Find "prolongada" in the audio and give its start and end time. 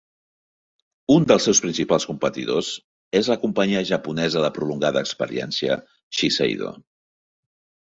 4.57-5.07